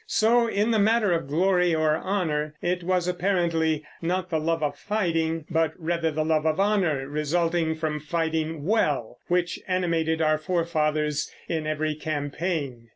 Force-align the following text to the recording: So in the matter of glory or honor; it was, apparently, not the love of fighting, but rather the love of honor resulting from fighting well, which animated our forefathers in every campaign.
So 0.07 0.47
in 0.47 0.71
the 0.71 0.79
matter 0.79 1.11
of 1.11 1.27
glory 1.27 1.75
or 1.75 1.95
honor; 1.95 2.55
it 2.59 2.81
was, 2.83 3.07
apparently, 3.07 3.85
not 4.01 4.31
the 4.31 4.39
love 4.39 4.63
of 4.63 4.75
fighting, 4.75 5.45
but 5.47 5.73
rather 5.77 6.09
the 6.09 6.25
love 6.25 6.43
of 6.43 6.59
honor 6.59 7.07
resulting 7.07 7.75
from 7.75 7.99
fighting 7.99 8.65
well, 8.65 9.19
which 9.27 9.59
animated 9.67 10.19
our 10.19 10.39
forefathers 10.39 11.31
in 11.47 11.67
every 11.67 11.93
campaign. 11.93 12.89